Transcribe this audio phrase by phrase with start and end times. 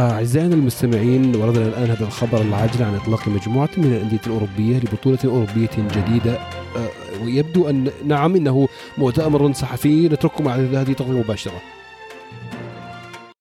[0.00, 5.70] أعزائنا المستمعين وردنا الآن هذا الخبر العاجل عن إطلاق مجموعة من الأندية الأوروبية لبطولة أوروبية
[5.76, 6.38] جديدة.
[6.76, 8.68] آه، ويبدو أن نعم إنه
[8.98, 11.60] مؤتمر صحفي نترككم مع هذه التغطية مباشرة.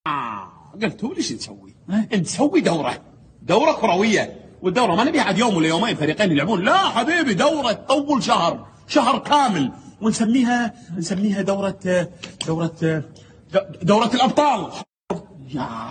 [0.07, 0.51] آه
[0.81, 1.75] قلتوا ليش نسوي؟
[2.13, 3.01] نسوي دورة.
[3.41, 4.39] دورة كروية.
[4.61, 6.65] والدورة ما نبي عاد يوم ولا يومين فريقين يلعبون.
[6.65, 8.65] لا حبيبي دورة تطول شهر.
[8.87, 9.71] شهر كامل.
[10.01, 12.07] ونسميها نسميها دورة
[12.47, 13.03] دورة
[13.81, 14.59] دورة الأبطال.
[14.59, 14.88] يا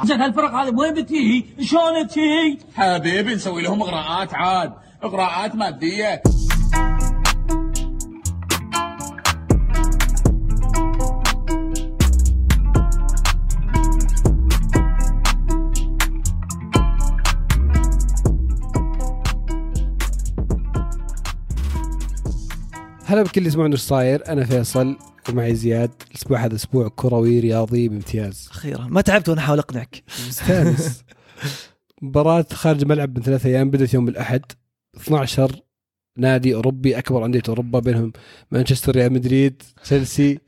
[0.05, 4.73] زين هالفرق هذه وين بتيجي؟ شلون تجي؟ حبيبي نسوي لهم إغراءات عاد
[5.05, 6.23] إغراءات مادية
[23.05, 24.97] هلا بكل اللي يسمعون إيش صاير أنا فيصل
[25.31, 28.49] ومعي زياد الأسبوع هذا أسبوع كروي رياضي بامتياز.
[28.51, 28.87] أخيرا.
[28.87, 30.03] ما تعبت وأنا أحاول أقنعك.
[30.29, 31.05] مستانس.
[32.03, 34.43] مباراة خارج الملعب من ثلاث أيام بدأت يوم الأحد
[34.97, 35.61] 12
[36.19, 38.13] نادي أوروبي أكبر أندية أوروبا بينهم
[38.51, 40.39] مانشستر ريال مدريد تشيلسي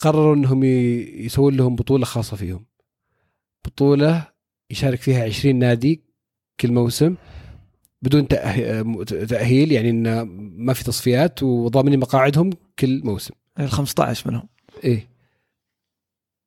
[0.00, 2.66] قرروا إنهم يسوون لهم بطولة خاصة فيهم.
[3.66, 4.26] بطولة
[4.70, 6.04] يشارك فيها 20 نادي
[6.60, 7.16] كل موسم
[8.02, 13.34] بدون تأه- تأهيل يعني انه ما في تصفيات وضامنين مقاعدهم كل موسم.
[13.58, 14.48] ال 15 منهم
[14.84, 15.08] إيه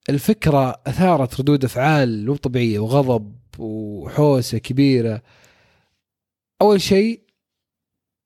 [0.10, 5.22] الفكرة أثارت ردود أفعال مو طبيعية وغضب وحوسة كبيرة
[6.62, 7.22] أول شيء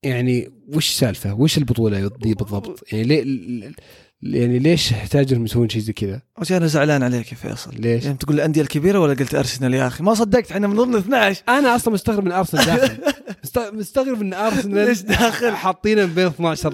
[0.04, 3.72] يعني وش السالفة؟ وش البطولة دي بالضبط؟ يعني ليه
[4.22, 7.72] يعني ليش يحتاج انهم يسوون شيء زي كذا؟ اول شيء أنا زعلان عليك يا فيصل.
[7.76, 10.96] ليش؟ يعني تقول الأندية الكبيرة ولا قلت أرسنال يا أخي؟ ما صدقت إحنا من ضمن
[10.96, 12.98] 12 أنا أصلا مستغرب من أرسنال داخل.
[13.44, 16.74] مست- مستغرب إن أرسنال ليش داخل؟ حاطينه بين ال 12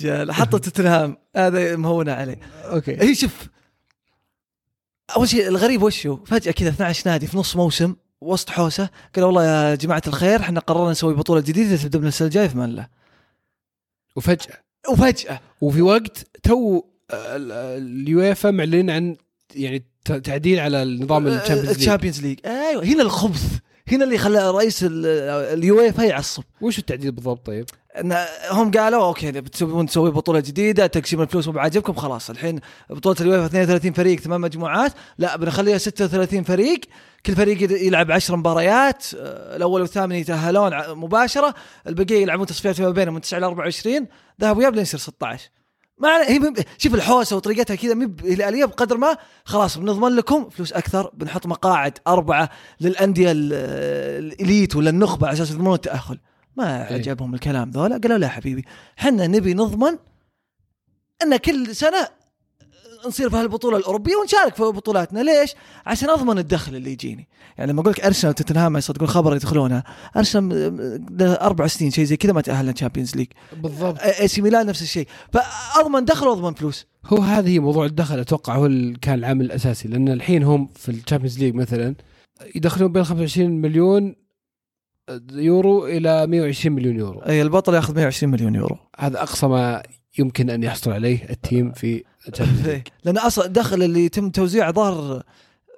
[0.00, 2.96] رجال حطوا توتنهام هذا مهونه عليه okay.
[3.02, 3.32] هي شوف
[5.16, 9.44] أول شيء الغريب وشو فجأة كذا 12 نادي في نص موسم وسط حوسة قالوا والله
[9.44, 12.88] يا جماعة الخير إحنا قررنا نسوي بطولة جديدة تبدأ من السنة الجايه في الله
[14.16, 14.69] وفجأة.
[14.88, 15.40] وفجأة.
[15.60, 16.82] وفي وقت تو
[17.12, 17.52] ال-
[17.82, 19.16] اليويفا معلنين عن
[19.54, 19.84] يعني
[20.24, 21.76] تعديل على النظام الشامبيونز ليج.
[21.78, 22.38] الشامبيونز ليج.
[22.46, 23.58] أيوه هنا الخبث.
[23.88, 25.06] هنا اللي خلى رئيس ال-
[25.58, 26.42] اليويفا يعصب.
[26.60, 27.66] وش التعديل بالضبط طيب؟
[28.00, 28.16] إن
[28.50, 32.30] هم قالوا okay بتسوون تسوي بطولة جديدة تقسيم الفلوس مو بعاجبكم خلاص.
[32.30, 32.60] الحين
[32.90, 34.92] بطولة اليويفا 32 فريق ثمان مجموعات.
[35.18, 36.80] لا بنخليها 36 فريق.
[37.26, 39.04] كل فريق يلعب 10 مباريات.
[39.18, 41.54] آه، الأول والثامن يتأهلون مباشرة.
[41.86, 44.06] البقية يلعبون تصفيات فيما بينهم من 9 ل 24
[44.40, 45.50] ذهب وياب لين يصير 16
[46.00, 50.72] ما هي مب- شوف الحوسة وطريقتها كذا مب الاليه بقدر ما خلاص بنضمن لكم فلوس
[50.72, 52.50] أكثر بنحط مقاعد أربعة
[52.80, 53.52] للأندية ال-
[54.24, 56.18] ال elite ولا النخبة على أساس يضمنون التاهل
[56.56, 56.94] ما إيه.
[56.94, 58.64] عجبهم الكلام ذولا قالوا لا حبيبي
[58.96, 59.98] حنا نبي نضمن
[61.22, 62.08] إن كل سنة
[63.06, 65.20] نصير في هالبطولة الأوروبية ونشارك في بطولاتنا.
[65.20, 65.54] ليش؟
[65.86, 67.28] عشان أضمن الدخل اللي يجيني.
[67.58, 69.84] يعني لما أقول لك أرسنال وتوتنهام يصدقون خبر يدخلونها
[70.16, 73.26] أرسنال أربع سنين شيء زي كذا ما تأهل للشامبيونز ليج.
[73.62, 73.98] بالضبط.
[74.00, 75.06] إي سي ميلان نفس الشيء.
[75.32, 76.86] فأضمن دخل وأضمن فلوس.
[77.06, 79.88] هو هذه موضوع الدخل أتوقع هو اللي كان العامل الأساسي.
[79.88, 81.94] لأن الحين هم في الـ Champions League مثلا
[82.54, 84.16] يدخلون بين 25 مليون
[85.32, 87.20] يورو إلى 120 مليون يورو.
[87.20, 88.76] أي البطل ياخذ 120 مليون يورو.
[88.98, 89.82] هذا أقصى ما
[90.20, 92.04] يمكن أن يحصل عليه ال team في
[93.04, 95.22] لأن أصلا الدخل اللي يتم توزيعه ظهر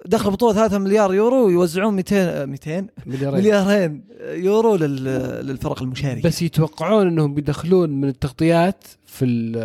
[0.06, 3.38] دخل بطولة 3 مليار يورو ويوزعون 200 200 مليارين.
[3.40, 6.28] مليارين يورو لل- للفرق المشاركة.
[6.28, 9.56] بس يتوقعون إنهم بيدخلون من التغطيات في ال-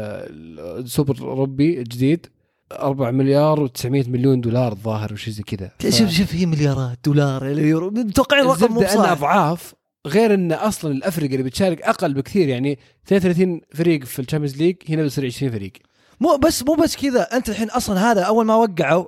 [0.83, 2.25] السوبر الأوروبي الجديد
[2.71, 5.71] 4 مليار و900 مليون دولار الظاهر وشي زي كذا.
[5.89, 7.89] شوف شوف هي مليارات دولار يورو.
[7.89, 9.73] متوقعين رقم مو أضعاف
[10.07, 14.75] غير إن أصلا الافرقه اللي بتشارك أقل بكثير يعني 32 فريق في الـ Champions League
[14.89, 15.71] هنا بيصير 20 فريق.
[16.19, 17.21] مو بس مو بس كذا.
[17.21, 19.05] أنت الحين أصلا هذا أول ما وقعوا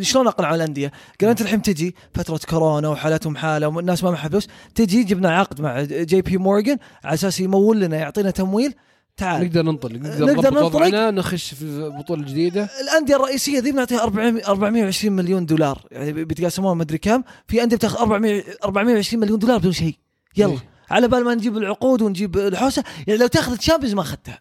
[0.00, 4.48] شلون أقنعوا الأندية؟ قال أنت الحين تجي فترة كورونا وحالتهم حالة والناس ما معها فلوس
[4.74, 8.74] تجي جبنا عقد مع جي بي مورجان على أساس يمول لنا يعطينا تمويل.
[9.16, 9.44] تعال.
[9.44, 10.64] نقدر ننطلق نقدر نقدر ننطلق.
[10.64, 12.68] وضعنا نخش في بطولة جديدة.
[12.80, 15.86] الأندية الرئيسية ذي بنعطيها 400 420 مليون دولار.
[15.90, 17.22] يعني بيتقاسمون ما أدري كم.
[17.48, 19.96] في أندية بتاخذ 400 420 مليون دولار بدون شيء.
[20.36, 20.58] يلا إيه.
[20.90, 24.40] على بال ما نجيب العقود ونجيب الحوسة يعني لو تاخذ الشامبيونز ما أخذتها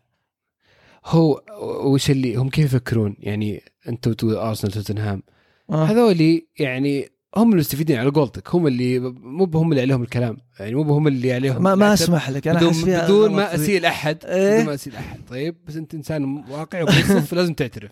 [1.05, 1.41] هو
[1.83, 5.23] وش اللي هم كيف يفكرون يعني أنت وتو ارسنال توتنهام
[5.69, 5.85] آه.
[5.85, 10.93] هذولي يعني هم المستفيدين على قولتك هم اللي مو هم اللي عليهم الكلام يعني مو
[10.93, 11.94] هم اللي عليهم ما, ما.
[11.94, 13.55] أسمح لك أنا بدون, بدون ما ذي.
[13.55, 14.53] اسيء لاحد إيه.
[14.53, 17.91] بدون ما اسيء لاحد طيب بس أنت إنسان واقعي وبالصف لازم تعترف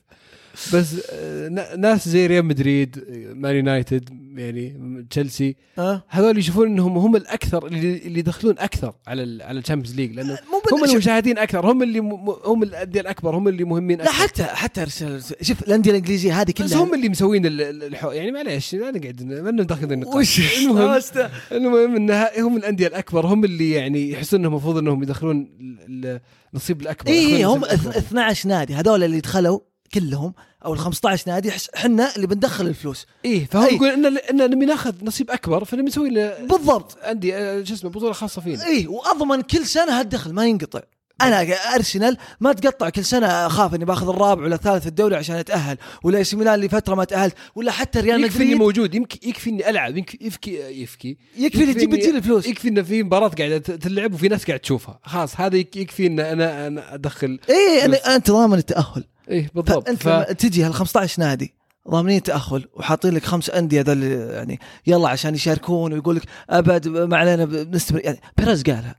[0.74, 6.98] بس آه، ناس زي ريال مدريد آه، مان يونايتد يعني تشيلسي ها هذول يشوفون إنهم
[6.98, 10.38] هم الأكثر اللي اللي يدخلون أكثر على ال على الـ Champions League لأنه
[10.74, 14.14] هم المشاهدين أكثر هم اللي م- هم الأندية الأكبر هم اللي مهمين لا أكثر.
[14.24, 18.12] حتى حتى ارسنال شوف الأندية الإنجليزية هذه بس كلها هم اللي مسوين ال- ال- الحو...
[18.12, 20.40] يعني معليش لا نقعد ما ندخل النقاش.
[20.40, 25.04] وش المهم أست- المهم انها هم الأندية الأكبر هم اللي يعني يحسون إنهم المفروض إنهم
[25.04, 26.20] يدخلون ال- ال-
[26.54, 27.92] النصيب الأكبر اي هم النصيب الأكبر.
[27.92, 29.60] اث- 12 نادي هذول اللي دخلوا
[29.94, 30.34] كلهم
[30.66, 33.06] أو ال 15 نادي حس- حنا اللي بندخل الفلوس.
[33.26, 33.76] إيه فهو أي.
[33.76, 36.98] يقول إن إن نبي ناخذ نصيب أكبر فنبي نسوي له بالضبط.
[37.04, 38.66] عندي آه، شو اسمه بطولة خاصة فينا.
[38.66, 40.80] اي وأضمن كل سنة هالدخل ما ينقطع.
[41.22, 41.42] أنا
[41.76, 45.78] أرسنال ما تقطع كل سنة أخاف إني باخذ الرابع ولا الثالث في الدوري عشان أتأهل
[46.04, 48.60] ولا إي ميلان لفتره ما تأهلت ولا حتى ريال يكفي إني مدريد.
[48.62, 51.18] موجود يمكن يكفي إني ألعب يمكن يفكي يفكي.
[51.38, 52.48] يكفي اللي تجيب إني- تجي الفلوس.
[52.48, 55.00] يكفي ان في مباراة قاعدة تلعب وفي ناس قاعد تشوفها.
[55.04, 57.98] خلاص هذا يك- يكفي ان أنا أنا أدخل اي بس.
[58.00, 59.04] أنا- انت ضامن التأهل.
[59.30, 59.86] إيه بالضبط.
[59.88, 60.08] فأنت ف...
[60.08, 61.54] لما تجي هال 15 نادي
[61.90, 67.18] ضامنين التاهل وحاطين لك خمس أندية ذول يعني يلا عشان يشاركون ويقول لك أبد ما
[67.18, 68.00] علينا بنستمر.
[68.04, 68.96] يعني بيريز قالها.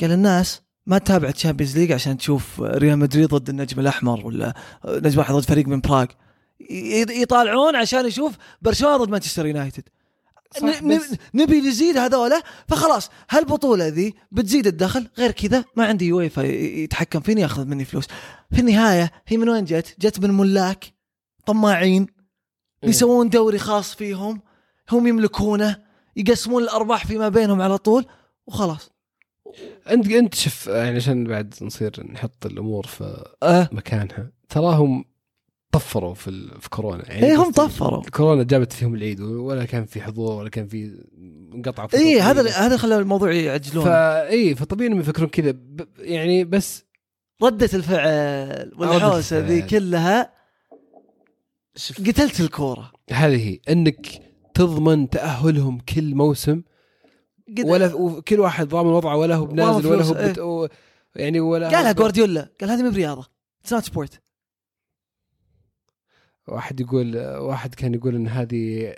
[0.00, 4.54] قال الناس ما تتابع Champions League عشان تشوف ريال مدريد ضد النجم الأحمر ولا
[4.84, 6.06] نجم واحد ضد فريق من براغ
[7.10, 9.82] يطالعون عشان يشوف برشلونة ضد مانشستر يونايتد
[11.34, 17.40] نبي نزيد هذولا فخلاص هالبطولة ذي بتزيد الدخل غير كذا ما عندي يويفا يتحكم فيني
[17.40, 18.06] ياخذ مني فلوس
[18.52, 20.92] في النهاية هي من وين جت؟ جت من ملاك
[21.46, 22.88] طماعين إيه.
[22.88, 24.40] بيسوون دوري خاص فيهم
[24.90, 25.76] هم يملكونه
[26.16, 28.06] يقسمون الأرباح فيما بينهم على طول
[28.46, 28.90] وخلاص
[29.90, 35.04] انت أنت شوف يعني عشان بعد نصير نحط الأمور في أه مكانها تراهم
[35.78, 36.60] طفروا في ال...
[36.60, 37.12] في كورونا.
[37.12, 38.02] يعني اي هم طفروا.
[38.02, 41.04] كورونا جابت فيهم العيد ولا كان في حضور ولا كان في
[41.54, 43.84] انقطع اي هذا هذا خلى الموضوع يعجلون.
[43.84, 45.50] فا اي فطبيعي إنهم يفكرون كذا.
[45.50, 45.88] ب...
[45.98, 46.84] يعني بس
[47.42, 49.62] ردة الفعل والحوسة ذي.
[49.62, 50.32] كلها
[51.98, 52.92] قتلت الكورة.
[53.10, 54.06] هذه هي إنك
[54.54, 56.62] تضمن تأهلهم كل موسم
[57.64, 60.32] ولا وكل واحد ضامن وضعه ولا هو بنازل ولا هو إيه.
[60.32, 60.38] بت...
[60.38, 60.68] و...
[61.16, 62.48] يعني ولا قالها جوارديولا.
[62.60, 63.26] قال هذه مو برياضة.
[63.62, 64.20] it's not sport
[66.48, 68.94] واحد يقول واحد كان يقول إن هذه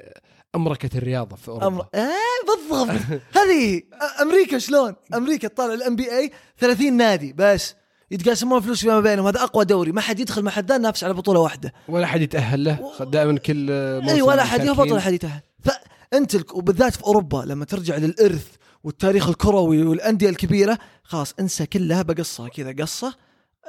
[0.55, 1.67] أمركة الرياضة في أوروبا.
[1.67, 1.87] أمر...
[1.95, 2.11] آه
[2.47, 3.01] بالضبط.
[3.39, 3.83] هذه
[4.23, 7.75] أمريكا شلون؟ أمريكا تطالع الام بي اي 30 نادي بس
[8.11, 9.27] يتقاسمون فلوس فيما بينهم.
[9.27, 9.93] هذا أقوى دوري.
[9.93, 11.73] ما حد يدخل ما حد ينافس على بطولة واحدة.
[11.89, 12.79] ولا حد يتأهل له.
[13.01, 13.67] دائما كل
[14.03, 14.93] موسم اي ولا حد يهبط.
[14.93, 15.41] ولا حد يتأهل.
[15.65, 18.47] فأنت وبالذات في أوروبا لما ترجع للإرث
[18.85, 23.15] والتاريخ الكروي والأندية الكبيرة خلاص انسى كلها بقصة كذا قصة.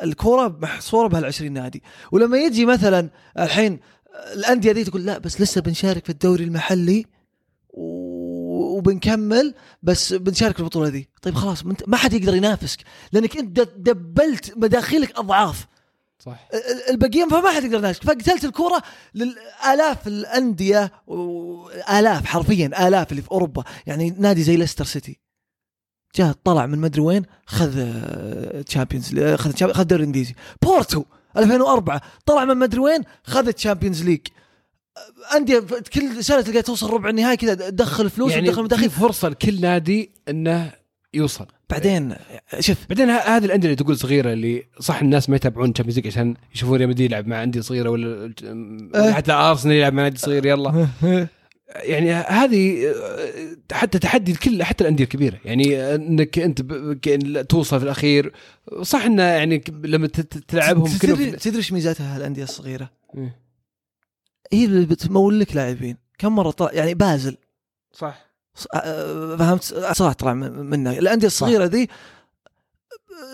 [0.04, 1.84] الكورة محصوره بهال20 نادي.
[2.12, 3.10] ولما يجي مثلا
[3.40, 3.80] الحين
[4.34, 7.06] الأندية دي تقول لا بس لسه بنشارك في الدوري المحلي
[7.74, 9.54] وبنكمل
[9.84, 11.10] بس بنشارك في البطولة دي.
[11.22, 12.80] طيب خلاص ما حد يقدر ينافسك
[13.12, 15.68] لأنك أنت دبلت مداخيلك أضعاف.
[16.20, 16.48] صح.
[16.54, 18.04] ال- الباقيين فما حد يقدر ينافسك.
[18.04, 18.82] فقتلت الكورة
[19.16, 23.64] للآلاف الأندية والاف حرفيا آلاف اللي في أوروبا.
[23.88, 25.20] يعني نادي زي ليستر سيتي.
[26.16, 27.72] جاء طلع من مدري وين خذ
[28.64, 31.04] Champions خذ Champions- خذ الدوري الانجليزي بورتو
[31.38, 34.20] 2004 طلع من مدري وين خذ الـ Champions League
[35.36, 35.60] أندية
[35.94, 39.62] كل سنة تلقى توصل ربع النهائي كذا تدخل فلوس يعني وتدخل في مداخيل فرصة لكل
[39.62, 40.72] نادي إنه
[41.14, 41.46] يوصل.
[41.70, 42.16] بعدين
[42.60, 42.78] شوف.
[42.90, 46.78] بعدين هذه الأندية اللي تقول صغيرة اللي صح الناس ما يتابعون Champions League عشان يشوفون
[46.78, 48.34] ريال مدريد يلعب مع أندية صغيرة ولا.
[49.14, 50.88] حتى ارسنال يلعب مع نادي صغير يلا.
[51.76, 52.94] يعني هذه
[53.72, 55.38] حتى تحدي لكل حتى الأندية الكبيرة.
[55.46, 56.62] يعني إنك أنت
[57.50, 58.34] توصل في الأخير.
[58.82, 60.08] صح إنه يعني لما
[60.48, 63.36] تلعبهم تدري كلهم تدري إيش ميزاتها الأندية الصغيرة؟ إيه.
[64.54, 65.98] هي اللي بتمول لك لاعبين.
[66.18, 67.38] كم مرة طلع يعني بازل.
[67.94, 68.32] صح.
[68.74, 69.64] آه، فهمت؟
[69.94, 71.88] صح طلع من- منها الأندية الصغيرة ذي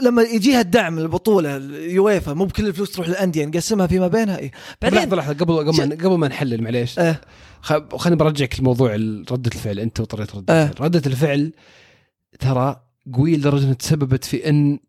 [0.02, 4.38] لما يجيها الدعم البطولة اليويفا مو بكل الفلوس تروح للأندية نقسمها فيما بينها.
[4.38, 4.52] لحظة
[4.82, 7.00] بعدين لحظة قبل قبل ما قبل ما نحلل معليش.
[7.00, 7.22] آه.
[7.62, 8.94] خليني برجعك لموضوع
[9.32, 9.80] ردة الفعل.
[9.80, 10.68] أنت وطريقه ردة آه.
[10.68, 10.86] الفعل.
[10.86, 11.54] ردة الفعل
[12.40, 12.82] ترى
[13.14, 14.80] قوية لدرجة إنها تسببت في إن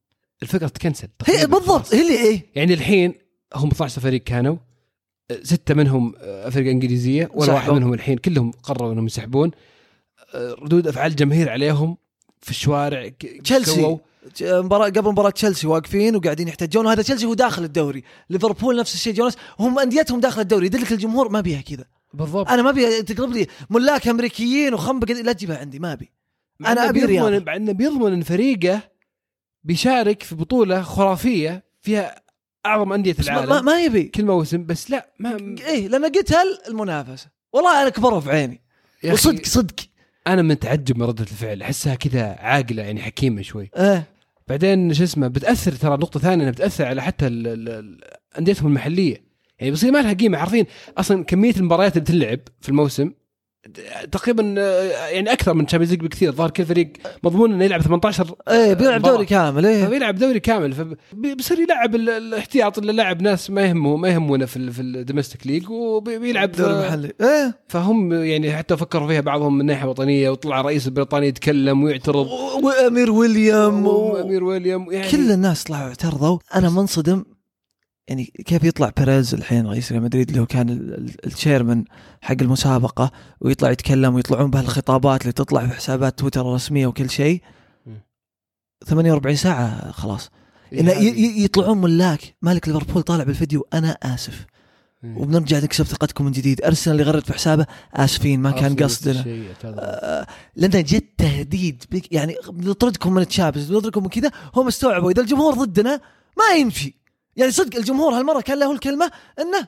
[0.42, 1.08] الفكرة تكنسل.
[1.26, 1.94] هي بالضبط.
[1.94, 2.46] هي اللي إيه.
[2.54, 3.14] يعني الحين
[3.54, 4.56] هم 12 فريق كانوا.
[5.42, 6.12] ستة منهم
[6.50, 7.72] فرقة إنجليزية ولا واحد.
[7.72, 8.18] منهم الحين.
[8.18, 9.50] كلهم قرروا إنهم يسحبون.
[10.34, 11.96] ردود أفعال الجماهير عليهم
[12.40, 13.10] في الشوارع
[13.44, 13.98] تشيلسي.
[14.42, 16.87] مباراة قبل مباراة تشيلسي واقفين وقاعدين يحتجون.
[16.87, 18.02] وهذا تشيلسي هو داخل الدوري.
[18.30, 20.66] ليفربول نفس الشيء جونس وهم أنديتهم داخل الدوري.
[20.66, 21.84] يدلك الجمهور ما بيها كذا.
[22.15, 22.49] بالضبط.
[22.49, 26.11] أنا ما أبي تقلب لي ملاك أمريكيين وخنبق لا تجيبها عندي ما أبي.
[26.61, 27.45] إنه أبي بيضمن.
[27.45, 28.81] مع إنه بيضمن إن فريقه
[29.65, 32.23] بيشارك في بطولة خرافية فيها
[32.67, 33.49] أعظم ما, العالم.
[33.49, 34.03] ما, ما يبي.
[34.03, 38.61] كل موسم بس لا ما إيه لأن قتل المنافسة؟ والله أنا كبروا في عيني.
[39.05, 39.75] وصدق صدق.
[40.27, 43.71] أنا متعجب من ردة الفعل أحسها كذا عاقلة يعني حكيمة شوي.
[43.77, 44.05] إيه.
[44.49, 47.27] بعدين شو اسمه بتأثر ترى نقطة ثانية إنها بتأثر على حتى
[48.38, 49.27] أنديتهم المحلية.
[49.61, 50.38] يعني بيصير ما لها قيمة.
[50.38, 50.67] عارفين؟
[50.99, 53.11] أصلا كمية المباريات اللي بتلعب في الموسم
[54.12, 56.29] تقريبا آه، يعني أكثر من Champions League بكثير.
[56.29, 56.93] الظاهر كل فريق
[57.25, 59.12] مضمون إنه يلعب 18 إيه بيلعب مباراة.
[59.15, 59.85] دوري كامل إيه.
[59.85, 60.73] فبيلعب دوري كامل.
[60.73, 65.47] فبيصير يلعب ال- الاحتياط اللي لاعب ناس ما يهمه ما يهمونه في في ال domestic
[65.47, 67.12] league وبيلعب دوري محلي.
[67.21, 67.59] إيه.
[67.69, 72.27] فهم يعني حتى فكروا فيها بعضهم من ناحية وطنية وطلع رئيس بريطانيا يتكلم ويعترض.
[72.62, 73.87] وأمير ويليام.
[73.87, 76.38] وأمير ويليام يعني كل الناس طلعوا اعترضوا.
[76.55, 77.25] أنا منصدم
[78.09, 81.85] يعني كيف يطلع بيريز الحين رئيس ريال مدريد اللي هو كان ال- ال- ال chairman
[82.23, 83.11] حق المسابقة
[83.41, 87.43] ويطلع يتكلم ويطلعون بهالخطابات اللي تطلع في حسابات تويتر الرسميه وكل شيء.
[87.87, 88.00] مم.
[88.87, 90.31] 48 ساعة خلاص.
[90.73, 92.35] إن ي- ي- يطلعون ملاك.
[92.43, 94.47] مالك ليفربول طالع بالفيديو أنا آسف.
[95.05, 96.62] وبنرجع نكسب ثقتكم من جديد.
[96.62, 99.25] أرسنال اللي غرد في حسابه آسفين ما كان قصدنا
[99.65, 104.31] آه، لأنه جد تهديد يعني بنطردكم من التشامبيونز بنطردكم من كذا.
[104.57, 106.00] هم استوعبوا إذا الجمهور ضدنا
[106.38, 106.98] ما يمشي
[107.38, 109.66] يعني صدق الجمهور هالمرة كان له الكلمة إنه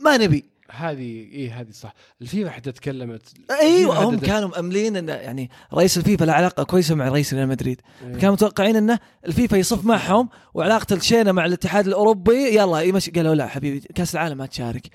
[0.00, 0.44] ما نبي.
[0.70, 1.94] هذه اي هذه صح.
[2.22, 3.22] الفيفا حتى تكلمت.
[3.50, 4.18] أيوه هم.
[4.18, 7.80] كانوا مأملين انه يعني رئيس الفيفا له علاقة كويسة مع رئيس ريال مدريد.
[8.02, 8.14] إيه.
[8.14, 12.56] كانوا متوقعين انه الفيفا يصف معهم وعلاقة الشينة مع الاتحاد الأوروبي.
[12.56, 14.90] يلا يمشي قالوا لا حبيبي كأس العالم ما تشارك.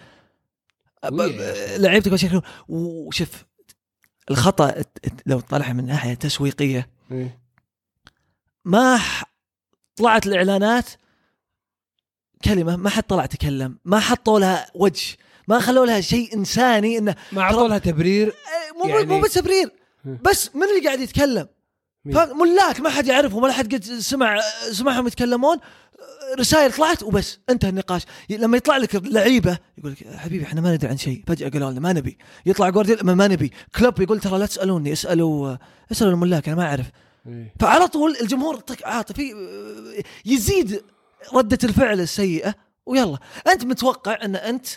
[1.77, 3.45] لعيبتك ما يشاركون وشوف
[4.31, 4.75] الخطأ
[5.25, 7.39] لو طلعها من ناحية تسويقية إيه.
[8.65, 8.99] ما
[9.95, 10.89] طلعت الإعلانات
[12.45, 17.15] كلمة ما حد طلع تكلم ما حطوا لها وجه ما خلوا لها شيء إنساني إنه
[17.31, 19.69] ما اعطوا لها تبرير إيه، مو يعني- مو بس تبرير.
[20.05, 21.47] بس من اللي قاعد يتكلم؟
[22.05, 24.39] ملاك ما حد يعرفهم ولا حد قد سمع
[24.71, 25.57] سمعهم يتكلمون
[26.39, 30.89] رسائل طلعت وبس انتهى النقاش لما يطلع لك لعيبة يقول لك حبيبي إحنا ما ندري
[30.89, 34.39] عن شيء فجأة قالوا لنا ما نبي يطلع جوارديولا ما, ما نبي كلوب يقول ترى
[34.39, 35.55] لا تسألوني اسألوا
[35.91, 36.85] اسألوا الملاك أنا ما أعرف
[37.27, 37.53] إيه.
[37.59, 39.33] فعلى طول الجمهور عاطفي
[40.25, 40.81] يزيد
[41.33, 43.17] ردة الفعل السيئة ويلا.
[43.47, 44.67] أنت متوقع أن أنت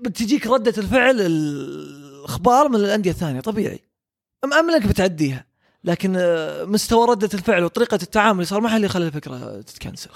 [0.00, 3.80] بتجيك ردة الفعل الأخبار من الأندية الثانية طبيعي.
[4.44, 5.44] مأمنك بتعديها.
[5.84, 10.10] لكن آه، مستوى ردة الفعل وطريقة التعامل اللي صار ما هي اللي خلى الفكرة تتكنسل.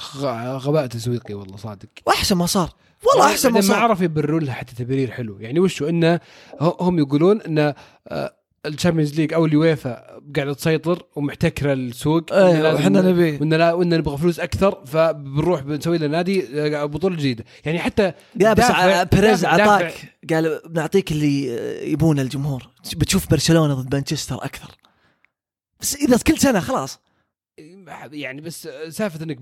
[0.57, 1.89] غباء تسويقي والله صادق.
[2.07, 2.71] وأحسن ما صار.
[3.05, 3.83] والله أحسن ما بعدين ما صار.
[3.83, 5.41] عرفوا يبررون لها حتى تبرير حلو.
[5.41, 6.21] يعني وشو؟ إنه
[6.61, 7.75] هم يقولون ان
[8.67, 13.37] الـ Champions League أو اليويفا قاعدة تسيطر ومحتكرة السوق إيه وإحنا نبي.
[13.37, 16.45] وإن لا وإن نبغى فلوس أكثر فبنروح بنسوي لنا نادي
[16.77, 17.45] آه، بطولة جديدة.
[17.65, 18.65] يعني حتى لا بس
[19.15, 19.95] بيريز دافع- دافع- عطاك
[20.31, 21.47] قال بنعطيك اللي
[21.93, 22.69] يبونه الجمهور.
[22.97, 24.71] بتشوف برشلونة ضد مانشستر أكثر.
[25.81, 27.01] بس إذا كل سنة خلاص.
[28.13, 29.39] يعني بس سالفة إنك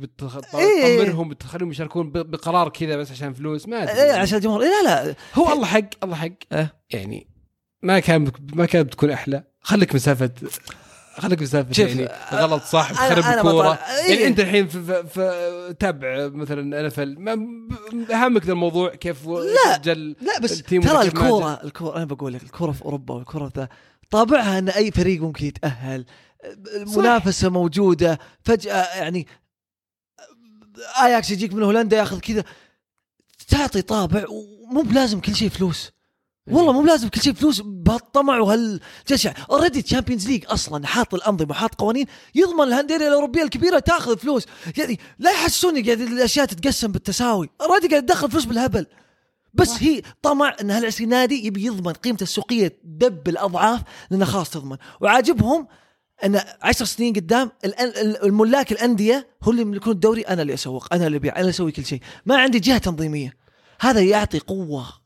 [0.54, 0.98] إيه.
[0.98, 3.92] بتطمنهم بتخليهم يشاركون بقرار كذا بس عشان فلوس ما أدري.
[4.02, 4.62] إيه عشان الجمهور.
[4.62, 5.14] إيه لا لا.
[5.34, 6.28] هو الله حق الله حق.
[6.52, 6.74] إيه.
[6.90, 7.26] يعني
[7.82, 9.44] ما كان ما كانت بتكون أحلى.
[9.60, 10.30] خليك مسافه
[11.16, 13.72] خليك مسافة يعني غلط صح أنا الكورة.
[13.72, 14.14] إيه.
[14.14, 16.90] يعني أنت الحين في, في, في تابع مثلا
[18.10, 19.76] اهمك ذا الموضوع كيف لا.
[19.76, 23.68] جل لا بس ترى الكوره الكوره أنا بقول لك الكورة في أوروبا والكورة ذا.
[24.10, 26.04] طابعها إن أي فريق ممكن يتأهل.
[26.76, 28.18] المنافسه موجودة.
[28.44, 29.26] فجأة يعني
[31.02, 32.44] آياكس يجيك من هولندا ياخذ كذا.
[33.48, 35.92] تعطي طابع ومو بلازم كل شيء فلوس.
[36.50, 41.74] والله مو بلازم كل شيء فلوس بهالطمع وهالجشع already Champions League أصلا حاط الأنظمة وحاط
[41.74, 44.46] قوانين يضمن الانديه الأوروبية الكبيرة تاخذ فلوس.
[44.78, 47.50] يعني لا يحسوني قاعد الأشياء تتقسم بالتساوي.
[47.60, 48.86] already قاعد تدخل فلوس بالهبل.
[49.54, 54.50] بس هي طمع إن هال 20 نادي يبي يضمن قيمته السوقية تدب الأضعاف لأنه خلاص
[54.50, 54.76] تضمن.
[55.00, 55.66] وعاجبهم
[56.24, 57.50] إن 10 سنين قدام
[58.22, 61.72] الملاك الأندية هو اللي يملكون الدوري أنا اللي أسوق أنا اللي أبيع أنا اللي أسوي
[61.72, 62.00] كل شيء.
[62.26, 63.36] ما عندي جهة تنظيمية.
[63.80, 65.05] هذا يعطي قوة.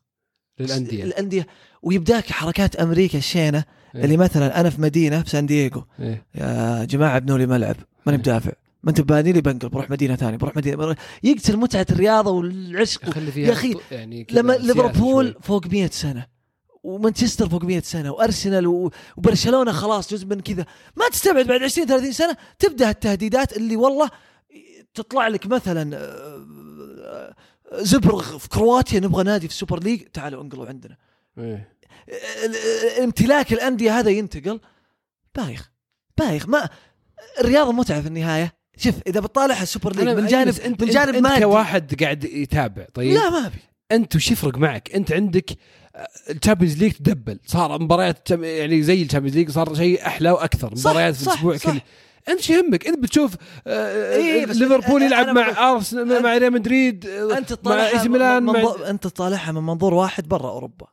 [0.61, 1.05] للأندية.
[1.05, 1.47] الأندية.
[1.83, 3.65] ويبداك حركات أمريكا الشينة
[3.97, 4.05] إيه.
[4.05, 5.85] اللي مثلا أنا في مدينة في سان دييغو.
[6.01, 6.25] إيه.
[6.35, 7.77] يا جماعة ابنوا لي ملعب
[8.07, 8.53] ماني بدافع.
[8.83, 10.97] ما انت باني لي بنقل بروح مدينة ثانية بروح مدينة بروح.
[11.23, 13.17] يقتل متعة الرياضة والعشق.
[13.37, 15.35] يا خطو- يعني لما ليفربول.
[15.43, 16.27] فوق 100 سنة
[16.83, 18.67] ومانشستر فوق 100 سنة وأرسنال
[19.17, 20.67] وبرشلونة خلاص جزء من كذا.
[20.97, 24.11] ما تستبعد بعد 20 30 سنة تبدأ التهديدات اللي والله
[24.95, 27.35] تطلع لك مثلا آه،
[27.75, 30.97] زغرب في كرواتيا نبغى نادي في ال Super League تعالوا انقلوا عندنا.
[31.39, 31.69] إيه.
[33.05, 34.61] امتلاك الأندية هذا ينتقل.
[35.35, 35.71] بايخ.
[36.19, 36.49] بايخ.
[36.49, 36.69] ما
[37.41, 38.55] الرياضه متعة في النهاية.
[38.77, 42.25] شوف إذا بتطالع ال Super League من جانب انت من جانب أنت, انت كواحد قاعد
[42.25, 43.59] يتابع طيب؟ لا ما أبي.
[43.93, 45.51] أنت وش يفرق معك؟ أنت عندك
[46.31, 47.39] ال Champions League تدبل.
[47.47, 50.75] صار مباريات يعني زي ال Champions League صار شيء أحلى وأكثر.
[50.77, 51.57] مباريات في الأسبوع.
[51.57, 51.81] كله
[52.29, 53.35] انت شو يهمك؟ انت بتشوف
[53.67, 58.43] آه، إيه، بس ليفربول يلعب مع أرسنال مع ريال مدريد آه، أنت مع تطالعها ميلان
[58.43, 60.87] مع منظور أنت تطالعها من منظور واحد برا أوروبا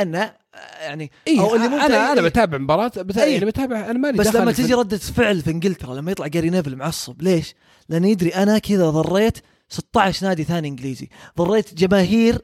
[0.00, 0.36] أن آه،
[0.80, 2.28] يعني إيه أو اللي أنا أنا إيه.
[2.28, 3.32] بتابع مباراه بتابع إيه.
[3.32, 6.76] يعني بتابع أنا مالي بس لما تجي ردة فعل في إنجلترا لما يطلع جاري نيفل
[6.76, 7.54] معصب ليش؟
[7.88, 9.38] لأن يدري أنا كذا ضريت
[9.68, 12.42] 16 نادي ثاني إنجليزي ضريت جماهير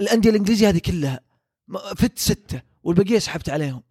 [0.00, 1.20] الأندية الإنجليزية هذه كلها
[1.96, 3.82] فدت ستة والبقية سحبت عليهم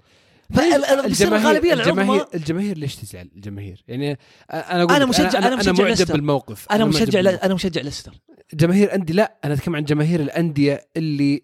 [1.21, 3.83] الغالبية العظمى الجماهير الجماهير ليش تزعل؟ الجماهير.
[3.87, 4.17] يعني
[4.53, 6.11] أنا أقول أنا لك مشجع- أنا, أنا مشجع معجب.
[6.11, 6.65] بالموقف.
[6.71, 7.43] أنا معجب مشجع بالموقف.
[7.45, 8.13] أنا مشجع ليستر.
[8.53, 11.43] جماهير انديه لا أنا أتكلم عن جماهير الأندية اللي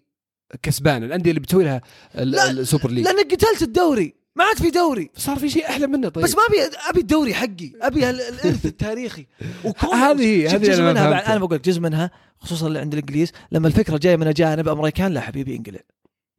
[0.62, 1.80] كسبانة الأندية اللي بتسوي لها
[2.14, 3.04] ال Super League.
[3.04, 4.14] لانك قتلت الدوري.
[4.36, 5.10] ما عاد في دوري.
[5.16, 6.24] صار في شيء أحلى منه طيب.
[6.24, 7.72] بس ما أبي أبي الدوري حقي.
[7.82, 9.26] أبي الإرث التاريخي.
[9.92, 11.32] هذه هذه جزء أنا منها.
[11.32, 15.20] أنا بقول جزء منها خصوصا اللي عند الإنجليز لما الفكرة جاية من أجانب أمريكان لا
[15.20, 15.80] حبيبي انقلع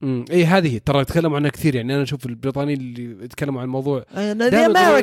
[0.04, 0.82] امم إي هذه.
[0.86, 4.06] ترى يتكلموا عنها كثير يعني أنا أشوف البريطانيين اللي يتكلموا عن الموضوع.
[4.18, 4.42] إن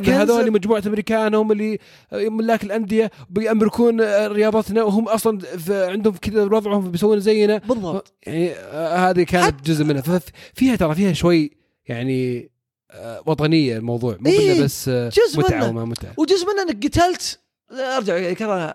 [0.09, 1.79] هذول مجموعة أمريكان هم اللي
[2.13, 7.59] ملاك الأندية بيملكون رياضتنا وهم أصلا في عندهم كذا وضعهم بيسوون زينا.
[7.59, 8.15] بالضبط.
[8.27, 10.03] يعني آه، هذه كانت جزء منها.
[10.03, 11.51] ففيها ترى فيها شوي
[11.87, 12.51] يعني
[12.91, 14.17] آه، وطنية الموضوع.
[14.21, 15.69] مو إيه، بس آه، جزء متعة.
[15.69, 16.15] وما متعة.
[16.17, 17.41] وجزء منه إنك قتلت
[17.73, 18.75] أرجع كذا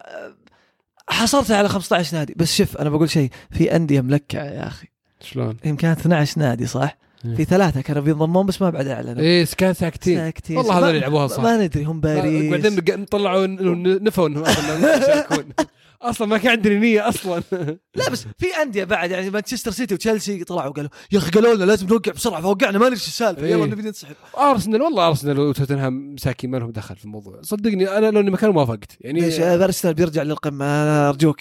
[1.10, 2.34] حصرتها على 15 نادي.
[2.38, 4.95] بس شوف أنا بقول شيء في أندية ملكعه يا أخي.
[5.26, 7.36] شلون؟ يمكن 12 نادي صح؟ إيه.
[7.36, 9.22] في ثلاثة كانوا بينضمون بس ما بعد أعلنوا.
[9.22, 10.18] إيه كان ساكتين.
[10.18, 10.58] ساكتين.
[10.58, 11.44] والله هذول يلعبوها صح.
[11.44, 12.52] ما ندري هم باريس.
[12.52, 15.46] بعدين طلعوا نفوا إنهم أصلا ما يشاركون.
[16.02, 17.44] أصلا ما كان عندنا نية أصلا.
[17.96, 21.64] لا بس في أندية بعد يعني مانشستر سيتي وتشيلسي طلعوا قالوا يا أخي قالوا لنا
[21.64, 23.44] لازم نوقع بسرعة فوقعنا ما ندري إيش السالفة.
[23.44, 23.52] إيه.
[23.52, 24.16] يلا نبي ننسحب.
[24.38, 27.42] أرسنال والله أرسنال وتوتنهام مساكين ما لهم دخل في الموضوع.
[27.42, 31.40] صدقني أنا لو اني مكان ما وافقت يعني ليش؟ ارسنال بيرجع للقمة أنا أرجوك.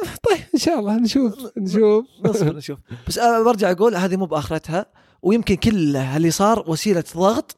[0.30, 2.04] طيب إن شاء الله نشوف نشوف.
[2.24, 2.78] نصبر نشوف.
[3.08, 4.86] بس أنا برجع أقول هذه مو بآخرتها
[5.22, 7.56] ويمكن كل اللي صار وسيلة ضغط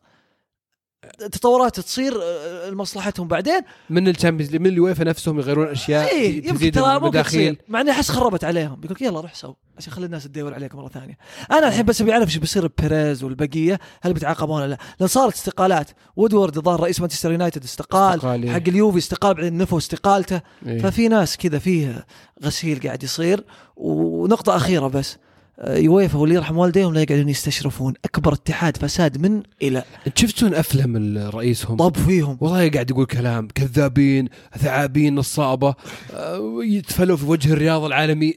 [1.33, 3.61] تطورات تصير آه، لمصلحتهم بعدين.
[3.91, 7.55] من ال Champions من اليويفا نفسهم يغيرون أشياء اي يمكن تزيد ترى ممكن المداخيل.
[7.55, 7.65] تصير.
[7.69, 8.75] مع إني أحس خربت عليهم.
[8.75, 11.19] بيقول لك يلا روح سو عشان خلي الناس تدور عليك مرة ثانية.
[11.51, 15.35] أنا الحين بس أبي أعرف إيش بيصير ببيريز والبقية هل بيتعاقبون ولا لا؟ لأن صارت
[15.35, 15.91] استقالات.
[16.17, 18.53] وودورد الظاهر رئيس مانشستر يونايتد استقال استقال، إيه.
[18.53, 20.41] حق اليوفي استقال بعدين نفوا استقالته.
[20.67, 20.79] إيه.
[20.79, 22.07] ففي ناس كذا فيه
[22.45, 23.45] غسيل قاعد يصير.
[23.77, 25.13] ونقطة أخيرة بس.
[25.13, 25.28] آه،
[25.67, 27.95] يويفا واللي يرحم والديهم لا يقعدون يستشرفون.
[28.05, 29.85] أكبر اتحاد فساد من إلى
[30.15, 32.39] شفتون أفلام الرئيسهم طب فيهم.
[32.41, 33.49] والله قاعد يقول كلام.
[33.55, 35.75] كذابين ثعابين نصابة.
[36.15, 38.35] آه، يتفلوا في وجه الرياضه العالمي.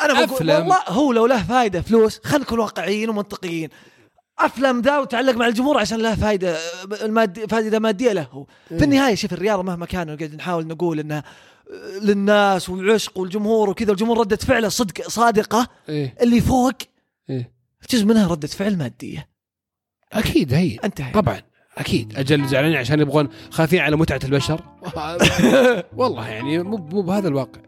[0.00, 0.60] أنا بقول أفلام.
[0.60, 3.68] والله هو لو له فائده فلوس خلينا نكون واقعيين ومنطقيين.
[4.38, 6.56] أفلام ذا وتعلق مع الجمهور عشان له فائده
[7.02, 11.24] المادي فائده مادية له في النهاية شوف الرياضه مهما كان قاعد نحاول نقول إنها
[12.02, 15.68] للناس والعشق والجمهور وكذا الجمهور ردة فعله صدق صادقة.
[15.88, 16.14] إيه.
[16.22, 16.72] اللي فوق
[17.30, 17.52] إيه.
[17.90, 19.28] جزء منها ردة فعل مادية.
[20.12, 20.76] أكيد هي.
[20.84, 21.42] انتهى طبعا
[21.78, 22.18] أكيد.
[22.18, 24.60] أجل زعلانين عشان يبغون خايفين على متعة البشر؟
[25.98, 27.60] والله يعني مو مو بهذا الواقع.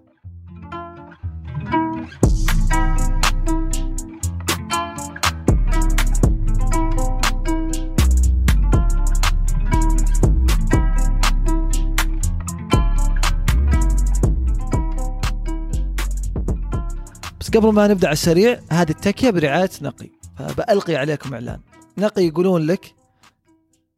[17.49, 20.11] بس قبل ما نبدأ على السريع هذه التكية برعاية نقي.
[20.39, 21.61] فبألقي عليكم إعلان.
[21.99, 22.95] نقي يقولون لك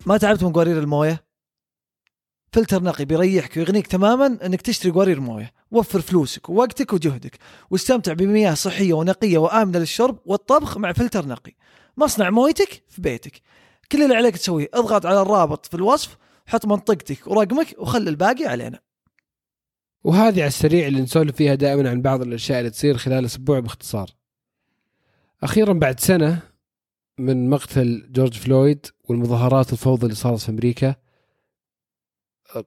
[0.07, 1.25] ما تعبت من قوارير الموية؟
[2.53, 5.53] فلتر نقي بيريحك ويغنيك تماما إنك تشتري قوارير موية.
[5.71, 7.39] وفر فلوسك ووقتك وجهدك.
[7.71, 11.53] واستمتع بمياه صحية ونقية وآمنة للشرب والطبخ مع فلتر نقي.
[11.97, 13.41] مصنع مويتك في بيتك.
[13.93, 18.81] كل اللي عليك تسويه اضغط على الرابط في الوصف حط منطقتك ورقمك وخلي الباقي علينا.
[20.05, 24.11] وهذه على السريع اللي نسولف فيها دائما عن بعض الأشياء اللي تصير خلال أسبوع باختصار.
[25.43, 26.43] أخيرا بعد سنة
[27.19, 30.95] من مقتل جورج فلويد والمظاهرات الفوضى اللي صارت في أمريكا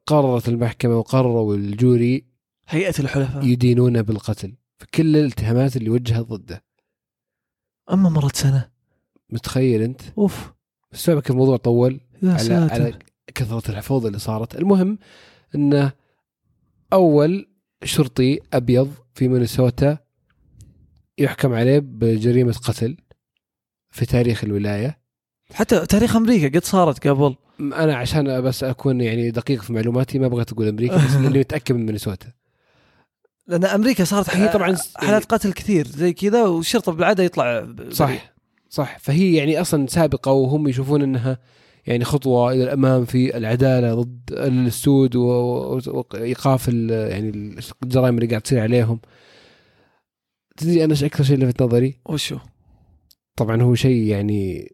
[0.06, 2.26] قررت المحكمة وقرروا الجوري
[2.67, 6.63] هيئة الحلفاء يدينونه بالقتل في كل الاتهامات اللي وجهت ضده.
[7.91, 8.69] أما مرت سنة
[9.30, 10.54] متخيل أنت؟ أوف
[10.91, 13.00] كيف الموضوع طول يا على ساتر على
[13.36, 15.00] كثرة الفوضى اللي صارت، المهم
[15.56, 15.91] إنه
[16.93, 17.47] أول
[17.84, 19.97] شرطي أبيض في مينيسوتا
[21.17, 22.97] يحكم عليه بجريمة قتل
[23.91, 24.99] في تاريخ الولاية.
[25.53, 27.36] حتى تاريخ أمريكا قد صارت قبل.
[27.60, 31.75] أنا عشان بس أكون يعني دقيق في معلوماتي ما بغيت أقول أمريكا بس لاني متاكد
[31.75, 32.27] من مينيسوتا.
[33.47, 38.34] لأن أمريكا صارت هي طبعا حالات قتل كثير زي كذا والشرطة بالعادة يطلع صح
[38.69, 38.97] صح.
[38.99, 41.39] فهي يعني أصلا سابقة وهم يشوفون إنها
[41.86, 49.00] يعني خطوة إلى الأمام في العدالة ضد السود وإيقاف يعني الجرائم اللي قاعد تصير عليهم.
[50.58, 52.38] تدري أنا إيش أكثر شيء لفت نظري؟ وشو؟
[53.36, 54.74] طبعا هو شيء يعني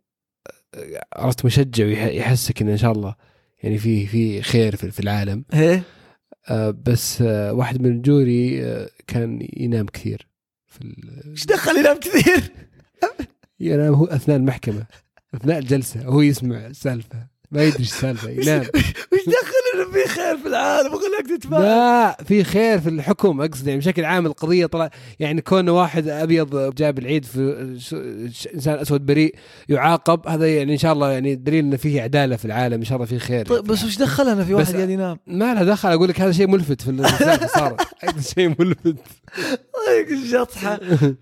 [1.16, 3.16] عرفت مشجع ويحسك ان إن شاء الله
[3.64, 5.46] يعني في في خير في العالم.
[5.54, 5.84] إيه؟
[6.50, 10.28] آه، بس آه، واحد من الجوري آه، كان ينام كثير
[10.68, 10.96] في
[11.28, 12.52] إيش دخل ينام كثير؟
[13.60, 14.86] ينام هو أثناء المحكمة.
[15.34, 18.62] أثناء الجلسة وهو يسمع السالفه ما يدري إيش السالفه ينام.
[19.14, 23.68] وش دخل إنه في خير في العالم؟ وخلاك تتفاعل لا في خير في الحكم أقصد
[23.68, 24.90] يعني بشكل عام القضية طلع
[25.20, 27.40] يعني كون واحد أبيض جاب العيد في
[28.54, 29.36] إنسان أسود بريء
[29.70, 32.96] يعاقب هذا يعني إن شاء الله يعني دليل ان فيه عدالة في العالم إن شاء
[32.96, 33.46] الله في خير.
[33.46, 36.48] طيب بس وش دخلنا في واحد قاعد ينام؟ ما لها دخل أقول لك هذا شيء
[36.48, 37.04] ملفت في
[37.48, 37.78] صار.
[38.04, 38.96] هذا شيء ملفت.
[39.88, 40.08] طيب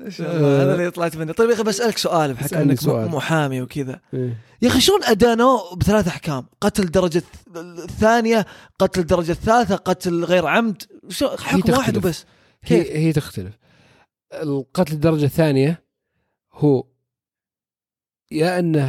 [0.00, 3.08] هذا اللي طلعت منه طيب يا أخي بسألك سؤال بحكم أنك سؤال.
[3.08, 4.36] محامي وكذا إيه.
[4.62, 7.22] يا أخي شلون ادانوه بثلاث أحكام؟ قتل درجة
[7.56, 8.46] الثانية،
[8.78, 11.72] قتل الدرجه الثالثة، قتل غير عمد، شو حكم.
[11.72, 12.24] واحد وبس؟
[12.64, 13.58] هي هي تختلف
[14.34, 15.84] القتل الدرجه الثانية
[16.52, 16.84] هو
[18.30, 18.82] يا أنه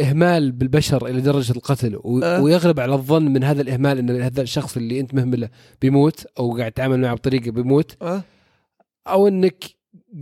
[0.00, 2.42] إهمال بالبشر إلى درجة القتل و- أه.
[2.42, 5.48] ويغلب على الظن من هذا الإهمال إن هذا الشخص اللي أنت مهمله
[5.80, 8.22] بيموت أو قاعد تتعامل معه بطريقة بيموت أه؟
[9.06, 9.64] أو أنك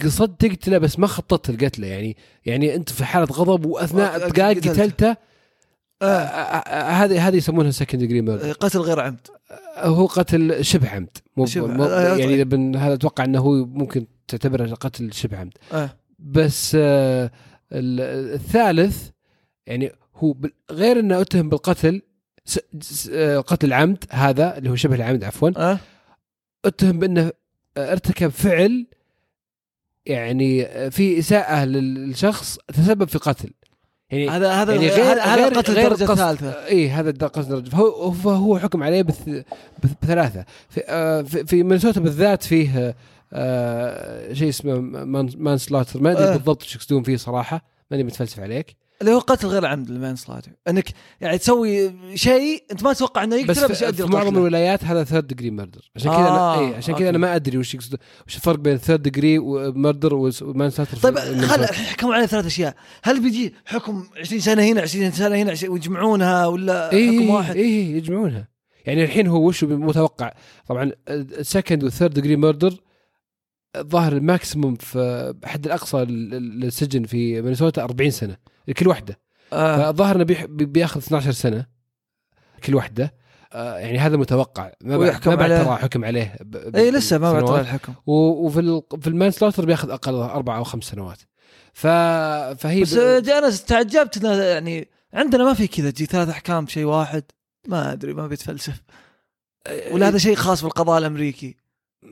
[0.03, 2.17] قصدت تقتله بس ما خططت القتله يعني
[2.47, 5.11] يعني أنت في حالة غضب وأثناء دقائق قتلته.
[5.11, 5.17] آه.
[6.03, 9.27] آه، آه، هذه هذه يسمونها second degree قتل غير عمد
[9.77, 11.47] هو قتل شبه عمد مو
[11.85, 12.77] آه، يعني طيب.
[12.77, 15.53] هذا أتوقع إنه هو ممكن تعتبره قتل شبه عمد.
[16.19, 17.31] بس آه،
[17.73, 19.09] ال- الثالث
[19.67, 20.35] يعني هو
[20.71, 22.03] غير إنه أتهم بالقتل
[23.47, 25.79] قتل عمد هذا اللي هو شبه العمد عفوا أه؟
[26.65, 27.33] أتهم بإنه
[27.79, 28.87] ارتكب فعل
[30.07, 33.51] يعني آه، في إساءة للشخص تسبب في قتل.
[34.11, 37.27] يعني هذا هذا يعني غير غير هذا غير قتل غير الدرجه قصد- الثالثه اي هذا
[37.27, 37.69] قصد درجة.
[37.71, 39.29] فهو فهو حكم عليه بث
[39.83, 40.45] بث بثلاثة.
[40.69, 42.95] في, آه في, في مينيسوتا بالذات فيه
[43.33, 46.33] آه شيء اسمه man, manslaughter ما أدري آه.
[46.37, 47.65] بالضبط إيش يقصدون فيه صراحة.
[47.91, 48.77] ماني متفلسف عليك.
[49.01, 50.89] اللي هو قتل غير عمد ال manslaughter انك
[51.21, 55.27] يعني تسوي شيء انت ما تتوقع انه يقتله بس يؤدي في معظم الولايات هذا third
[55.27, 57.09] degree murder عشان كذا آه، أنا اي عشان كذا.
[57.09, 57.97] أنا ما أدري وش يقصد
[58.29, 62.75] وش الفرق بين third degree murder و manslaughter طيب خل حكموا عليه ثلاث أشياء.
[63.03, 67.29] هل بيجي حكم 20 سنة هنا 20 سنة هنا 20 ويجمعونها ولا اي حكم اي
[67.33, 68.49] واحد؟ اي يجمعونها.
[68.87, 70.33] يعني الحين هو وش متوقع؟
[70.69, 72.75] طبعا ال second وال third degree murder
[73.77, 78.37] الظاهر ال maximum في حد الأقصى لل- للسجن في مينيسوتا 40 سنة.
[78.69, 79.19] لكل واحدة
[79.53, 79.77] آه.
[79.77, 81.67] فالظاهر إنه بياخذ 12 سنة
[82.65, 83.15] كل واحدة
[83.53, 84.71] آه، يعني هذا متوقع.
[84.83, 85.65] ما بعد ما بعد عليه.
[85.65, 86.37] ترى حكم عليه
[86.75, 87.45] اي لسه ما بعد.
[87.45, 87.95] طلع الحكم.
[88.07, 91.19] وفي ال- في المان سلوتر بياخذ أقل أربع أو خمس سنوات.
[91.73, 91.87] ف
[92.59, 92.99] فهي بس ب-
[93.29, 97.23] أنا تعجبت يعني عندنا ما في كذا تجي ثلاث أحكام شيء واحد.
[97.69, 98.83] ما أدري ما بيتفلسف.
[99.91, 101.57] ولا هذا شيء خاص بالقضاء الأمريكي.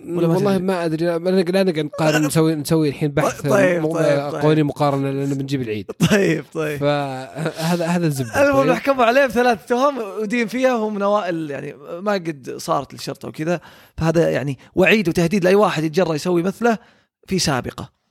[0.07, 1.07] ولا والله؟ ما أدري.
[1.07, 4.43] لا نقعد نقارن نسوي نسوي الحين بحث طيب، مو- طيب، طيب.
[4.43, 5.91] قوانين مقارنة لأن بنجيب العيد.
[6.11, 6.81] طيب طيب.
[6.81, 8.43] فهذا هذا الزبدة.
[8.49, 12.93] المهم طيب؟ حكموا عليه بثلاث تهم ودين فيها وهم من اوائل يعني ما قد صارت
[12.95, 13.61] للشرطة وكذا.
[13.97, 16.79] فهذا يعني وعيد وتهديد لأي واحد يتجرأ يسوي مثله
[17.27, 18.03] في سابقة.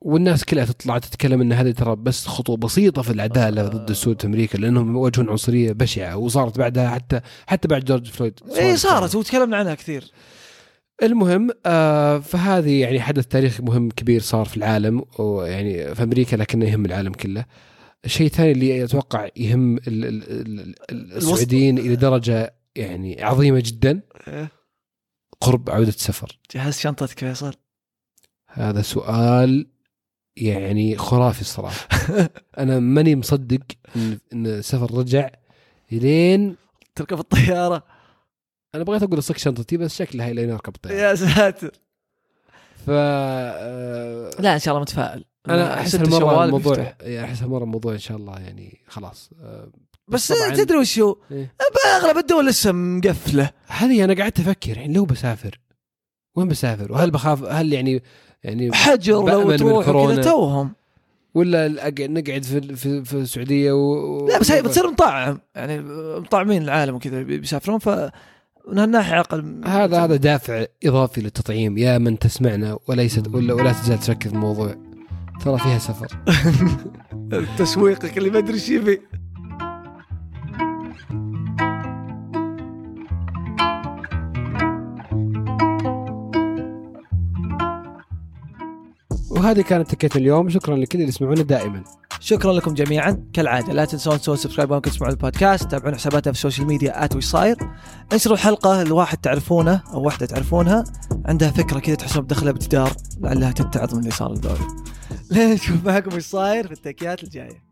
[0.00, 4.26] والناس كلها تطلع تتكلم إن هذه ترى بس خطوة بسيطة في العدالة ضد السود في
[4.26, 9.56] أمريكا لأنهم يواجهون عنصرية بشعة وصارت بعدها حتى حتى بعد جورج فلويد اي صارت وتكلمنا
[9.56, 10.10] عنها كثير.
[11.02, 16.66] المهم آه فهذه يعني حدث تاريخي مهم كبير صار في العالم ويعني في أمريكا لكنه
[16.70, 17.44] يهم العالم كله.
[18.04, 24.00] الشيء الثاني اللي أتوقع يهم ال- ال- ال- ال- السعوديين إلى درجة يعني عظيمة جدا
[24.28, 24.48] إيه.
[25.40, 27.54] قرب عودة السفر جهز شنطتك فيصل.
[28.48, 29.66] هذا سؤال
[30.36, 31.88] يعني خرافي الصراحة.
[32.58, 33.62] أنا ماني مصدق
[33.96, 35.30] إن إن السفر رجع
[35.92, 36.56] لين
[36.94, 37.84] تركب الطيارة.
[38.74, 41.70] أنا بغيت أقول اصك شنطتي بس شكلها اركب الطياره يا ساتر.
[42.86, 45.24] ف آه، لا إن شاء الله متفائل.
[45.48, 46.94] أنا أحس المره الموضوع.
[47.00, 49.68] يعني أحس المره الموضوع إن شاء الله يعني خلاص آه،
[50.08, 51.54] بس طبعاً- تدري وش هو؟ إيه.
[51.96, 53.50] اغلب الدول لسه مقفلة.
[53.66, 55.60] هذه أنا قعدت أفكر يعني لو بسافر؟
[56.34, 58.02] وين بسافر؟ وهل بخاف هل يعني
[58.42, 60.12] يعني حجر لو تروح.
[60.12, 60.72] كذا توهم.
[61.34, 61.68] ولا
[62.00, 64.28] نقعد في في, في السعودية و...
[64.28, 65.80] لا بس هي بتصير مطعم يعني
[66.20, 67.88] مطعمين العالم وكذا بيسافرون ف
[68.68, 71.78] من هالناحيه أقل هذا هذا دافع إضافي للتطعيم.
[71.78, 74.74] يا من تسمعنا وليست ولا ولا تزال تركز في الموضوع
[75.44, 76.08] ترى فيها سفر.
[77.58, 79.00] تسويقك اللي ما أدري إيش يبي.
[89.30, 90.48] وهذه كانت تكيت اليوم.
[90.48, 91.84] شكرا لكل اللي يسمعونا دائما.
[92.22, 93.24] شكرا لكم جميعا.
[93.32, 97.18] كالعادة لا تنسون تسوون subscribe وأنكم تسمعون البودكاست تابعون حساباتنا في ال social media at
[97.18, 97.56] صاير
[98.12, 100.84] انشروا الحلقة لواحد تعرفونه أو واحدة تعرفونها.
[101.26, 104.66] عندها فكرة كذا تحسون بدخلها بجدار لعلها تتعظ من اللي صار الدوري
[105.32, 107.62] نشوف معكم وش صاير في التكيات الجاية.